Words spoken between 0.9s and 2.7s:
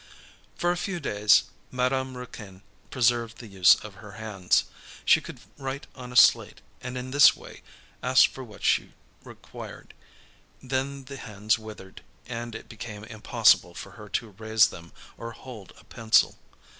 days Madame Raquin